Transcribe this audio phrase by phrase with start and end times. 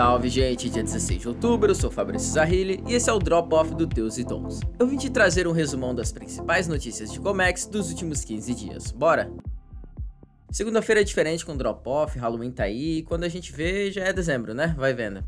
[0.00, 3.54] Salve gente, dia 16 de outubro, eu sou Fabrício Zahili e esse é o Drop
[3.54, 4.60] Off do Teus e Tons.
[4.78, 8.92] Eu vim te trazer um resumão das principais notícias de Comex dos últimos 15 dias,
[8.92, 9.30] bora?
[10.50, 14.04] Segunda-feira é diferente com Drop Off, Halloween tá aí e quando a gente vê já
[14.04, 14.74] é dezembro, né?
[14.78, 15.22] Vai vendo.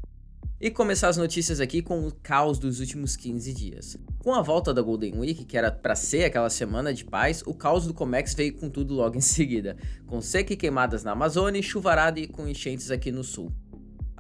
[0.59, 3.99] E começar as notícias aqui com o caos dos últimos 15 dias.
[4.21, 7.53] Com a volta da Golden Week, que era para ser aquela semana de paz, o
[7.53, 9.77] caos do Comex veio com tudo logo em seguida,
[10.07, 13.53] com seca e queimadas na Amazônia e chuvarada e com enchentes aqui no sul.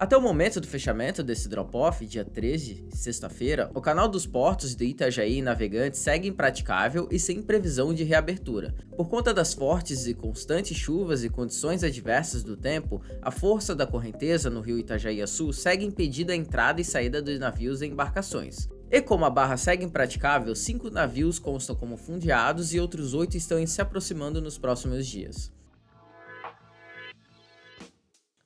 [0.02, 4.84] Até o momento do fechamento desse drop-off, dia 13, sexta-feira, o canal dos portos de
[4.84, 8.75] Itajaí e Navegantes segue impraticável e sem previsão de reabertura.
[8.97, 13.87] Por conta das fortes e constantes chuvas e condições adversas do tempo, a força da
[13.87, 18.69] correnteza no rio Itajaí Sul segue impedida a entrada e saída dos navios e embarcações.
[18.91, 23.64] E como a barra segue impraticável, cinco navios constam como fundeados e outros oito estão
[23.64, 25.53] se aproximando nos próximos dias.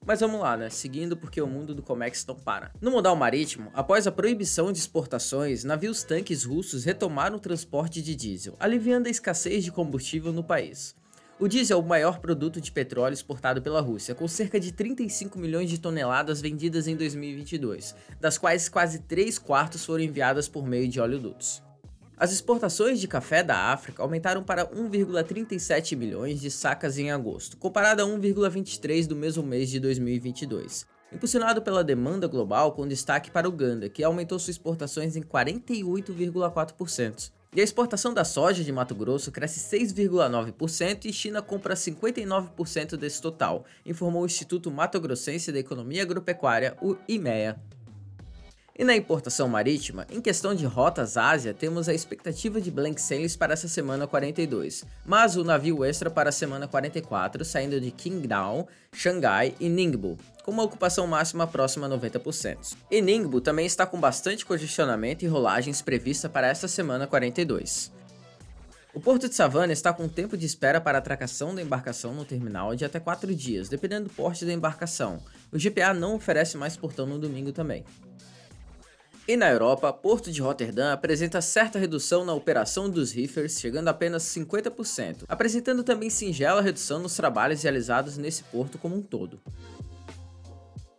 [0.07, 0.71] Mas vamos lá, né?
[0.71, 2.71] Seguindo porque o mundo do Comex não para.
[2.81, 8.15] No modal marítimo, após a proibição de exportações, navios tanques russos retomaram o transporte de
[8.15, 10.95] diesel, aliviando a escassez de combustível no país.
[11.41, 15.41] O diesel é o maior produto de petróleo exportado pela Rússia, com cerca de 35
[15.41, 20.89] milhões de toneladas vendidas em 2022, das quais quase 3 quartos foram enviadas por meio
[20.89, 21.66] de oleodutos.
[22.19, 28.01] As exportações de café da África aumentaram para 1,37 milhões de sacas em agosto, comparado
[28.01, 33.91] a 1,23 do mesmo mês de 2022, impulsionado pela demanda global com destaque para Uganda,
[33.91, 37.33] que aumentou suas exportações em 48,4%.
[37.55, 43.21] E a exportação da soja de Mato Grosso cresce 6,9% e China compra 59% desse
[43.21, 47.61] total, informou o Instituto Mato Grossense da Economia Agropecuária, o IMEA.
[48.79, 53.35] E na importação marítima, em questão de rotas Ásia, temos a expectativa de blank sails
[53.35, 58.69] para essa semana 42, mas o navio extra para a semana 44, saindo de Qingdao,
[58.93, 62.77] Xangai e Ningbo, com uma ocupação máxima próxima a 90%.
[62.91, 67.97] E Ningbo também está com bastante congestionamento e rolagens prevista para essa semana 42.
[68.93, 72.25] O Porto de Savannah está com tempo de espera para a atracação da embarcação no
[72.27, 75.19] terminal de até 4 dias, dependendo do porte da embarcação.
[75.53, 77.85] O GPA não oferece mais portão no domingo também.
[79.29, 83.91] E na Europa, Porto de Rotterdam apresenta certa redução na operação dos reefers, chegando a
[83.91, 89.41] apenas 50%, apresentando também singela redução nos trabalhos realizados nesse porto como um todo.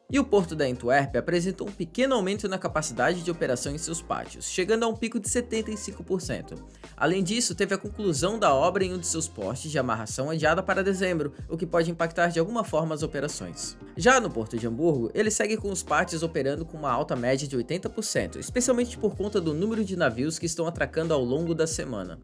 [0.09, 4.01] E o porto da Antuérpia apresentou um pequeno aumento na capacidade de operação em seus
[4.01, 6.57] pátios, chegando a um pico de 75%.
[6.95, 10.63] Além disso, teve a conclusão da obra em um de seus postes de amarração adiada
[10.63, 13.77] para dezembro, o que pode impactar de alguma forma as operações.
[13.97, 17.45] Já no porto de Hamburgo, ele segue com os pátios operando com uma alta média
[17.45, 21.67] de 80%, especialmente por conta do número de navios que estão atracando ao longo da
[21.67, 22.17] semana.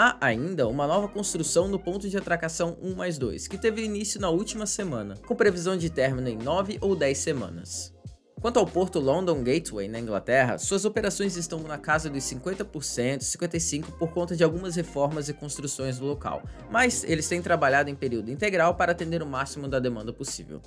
[0.00, 4.20] Há ainda uma nova construção no ponto de atracação 1 mais 2, que teve início
[4.20, 7.92] na última semana, com previsão de término em 9 ou 10 semanas.
[8.40, 13.86] Quanto ao porto London Gateway, na Inglaterra, suas operações estão na casa dos 50%, 55%
[13.98, 18.30] por conta de algumas reformas e construções do local, mas eles têm trabalhado em período
[18.30, 20.62] integral para atender o máximo da demanda possível.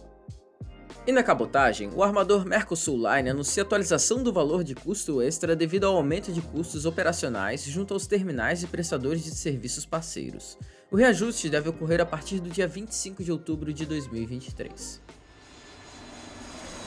[1.05, 5.85] E na cabotagem, o armador Mercosul Line anuncia atualização do valor de custo extra devido
[5.85, 10.59] ao aumento de custos operacionais junto aos terminais e prestadores de serviços parceiros.
[10.91, 15.01] O reajuste deve ocorrer a partir do dia 25 de outubro de 2023.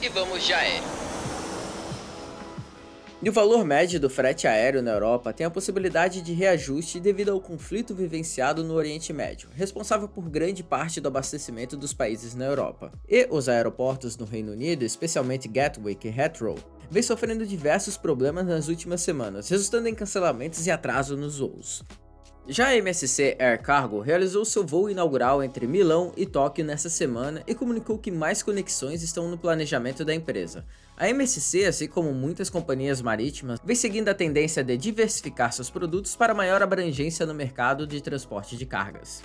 [0.01, 0.94] E vamos de aéreo.
[3.23, 7.31] E o valor médio do frete aéreo na Europa tem a possibilidade de reajuste devido
[7.31, 12.45] ao conflito vivenciado no Oriente Médio, responsável por grande parte do abastecimento dos países na
[12.45, 12.91] Europa.
[13.07, 16.57] E os aeroportos no Reino Unido, especialmente Gatwick e Heathrow,
[16.91, 21.83] vem sofrendo diversos problemas nas últimas semanas, resultando em cancelamentos e atraso nos voos.
[22.47, 27.41] Já a MSC Air Cargo realizou seu voo inaugural entre Milão e Tóquio nessa semana
[27.47, 30.63] e comunicou que mais conexões estão no planejamento da empresa.
[30.95, 36.15] A MSC, assim como muitas companhias marítimas, vem seguindo a tendência de diversificar seus produtos
[36.15, 39.23] para maior abrangência no mercado de transporte de cargas.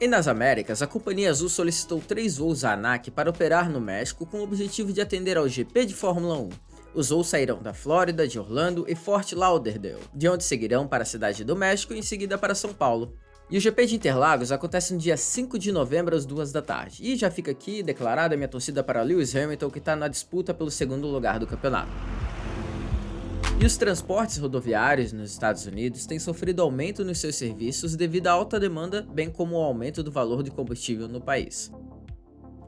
[0.00, 4.24] E nas Américas, a Companhia Azul solicitou três voos à ANAC para operar no México
[4.24, 6.48] com o objetivo de atender ao GP de Fórmula 1.
[6.96, 11.06] Os voos sairão da Flórida, de Orlando e Fort Lauderdale, de onde seguirão para a
[11.06, 13.12] cidade do México e em seguida para São Paulo.
[13.50, 17.02] E o GP de Interlagos acontece no dia 5 de novembro às 2 da tarde.
[17.02, 20.70] E já fica aqui declarada minha torcida para Lewis Hamilton, que está na disputa pelo
[20.70, 21.92] segundo lugar do campeonato.
[23.60, 28.32] E os transportes rodoviários nos Estados Unidos têm sofrido aumento nos seus serviços devido à
[28.32, 31.70] alta demanda, bem como ao aumento do valor de combustível no país.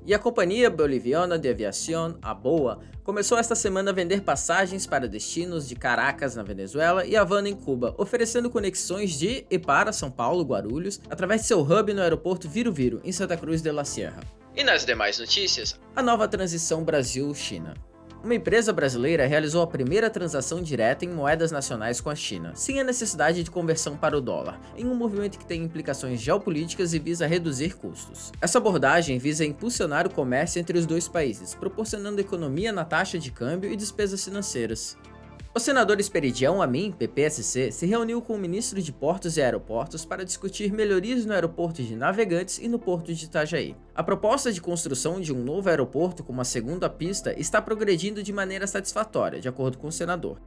[0.09, 5.07] E a Companhia Boliviana de Aviación, a BOA, começou esta semana a vender passagens para
[5.07, 10.11] destinos de Caracas, na Venezuela, e Havana, em Cuba, oferecendo conexões de e para São
[10.11, 13.85] Paulo, Guarulhos, através de seu hub no aeroporto Viro Viro, em Santa Cruz de la
[13.85, 14.21] Sierra.
[14.57, 17.75] E nas demais notícias, a nova transição Brasil-China.
[18.23, 22.81] Uma empresa brasileira realizou a primeira transação direta em moedas nacionais com a China, sem
[22.81, 26.99] a necessidade de conversão para o dólar, em um movimento que tem implicações geopolíticas e
[26.99, 28.33] visa reduzir custos.
[28.41, 33.31] Essa abordagem visa impulsionar o comércio entre os dois países, proporcionando economia na taxa de
[33.31, 34.97] câmbio e despesas financeiras.
[35.55, 40.25] O senador Esperidião Amin, PPSC, se reuniu com o ministro de Portos e Aeroportos para
[40.25, 43.75] discutir melhorias no aeroporto de Navegantes e no porto de Itajaí.
[43.95, 48.33] A proposta de construção de um novo aeroporto com uma segunda pista está progredindo de
[48.33, 50.39] maneira satisfatória, de acordo com o senador.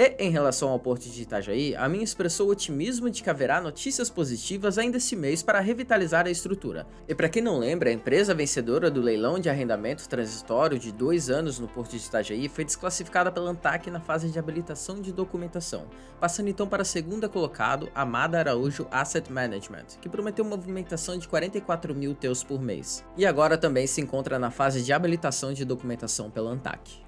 [0.00, 4.08] E, em relação ao porto de Itajaí, a minha expressou otimismo de que haverá notícias
[4.08, 6.86] positivas ainda esse mês para revitalizar a estrutura.
[7.08, 11.28] E para quem não lembra, a empresa vencedora do leilão de arrendamento transitório de dois
[11.28, 15.88] anos no porto de Itajaí foi desclassificada pela ANTAC na fase de habilitação de documentação,
[16.20, 21.92] passando então para a segunda colocado, Amada Araújo Asset Management, que prometeu movimentação de 44
[21.92, 23.04] mil teus por mês.
[23.16, 27.07] E agora também se encontra na fase de habilitação de documentação pela ANTAC.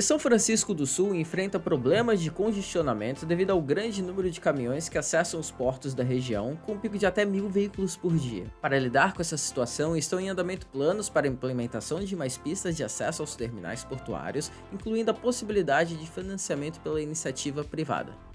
[0.00, 4.88] E São Francisco do Sul enfrenta problemas de congestionamento devido ao grande número de caminhões
[4.88, 8.46] que acessam os portos da região, com um pico de até mil veículos por dia.
[8.62, 12.78] Para lidar com essa situação, estão em andamento planos para a implementação de mais pistas
[12.78, 18.29] de acesso aos terminais portuários, incluindo a possibilidade de financiamento pela iniciativa privada.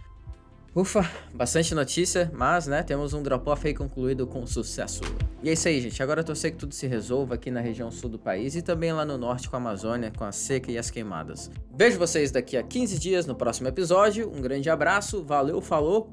[0.76, 5.02] Ufa, bastante notícia, mas né, temos um drop-off aí concluído com sucesso.
[5.42, 6.04] E é isso aí, gente.
[6.04, 8.92] Agora eu torcer que tudo se resolva aqui na região sul do país e também
[8.92, 11.50] lá no norte com a Amazônia, com a seca e as queimadas.
[11.74, 14.30] Vejo vocês daqui a 15 dias no próximo episódio.
[14.30, 16.12] Um grande abraço, valeu, falou!